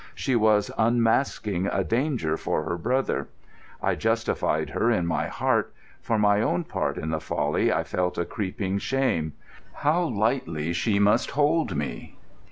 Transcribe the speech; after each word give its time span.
She 0.15 0.35
was 0.35 0.71
unmasking 0.79 1.67
a 1.67 1.83
danger 1.83 2.35
for 2.35 2.63
her 2.63 2.75
brother. 2.75 3.27
I 3.83 3.93
justified 3.93 4.71
her 4.71 4.89
in 4.89 5.05
my 5.05 5.27
heart; 5.27 5.75
for 6.01 6.17
my 6.17 6.41
own 6.41 6.63
part 6.63 6.97
in 6.97 7.11
the 7.11 7.19
folly 7.19 7.71
I 7.71 7.83
felt 7.83 8.17
a 8.17 8.25
creeping 8.25 8.79
shame. 8.79 9.33
How 9.73 10.01
lightly 10.01 10.73
she 10.73 10.97
must 10.97 11.29
hold 11.29 11.75
me. 11.75 12.17